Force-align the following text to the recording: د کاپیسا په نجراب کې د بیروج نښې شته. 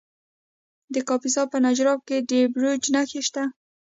د 0.93 0.95
کاپیسا 1.07 1.43
په 1.51 1.57
نجراب 1.65 1.99
کې 2.07 2.17
د 2.29 2.31
بیروج 2.53 2.83
نښې 2.93 3.21
شته. 3.27 3.43